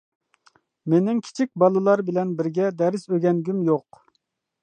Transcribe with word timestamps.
مېنىڭ 0.93 1.19
كىچىك 1.27 1.51
بالىلار 1.63 2.03
بىلەن 2.09 2.33
بىرگە 2.41 2.71
دەرس 2.81 3.05
ئۆگەنگۈم 3.13 3.63
يوق. 3.71 4.01